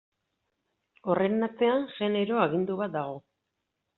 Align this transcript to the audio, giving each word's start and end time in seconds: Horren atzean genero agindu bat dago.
Horren 1.11 1.47
atzean 1.49 1.85
genero 1.97 2.41
agindu 2.45 2.79
bat 2.83 2.95
dago. 2.99 3.23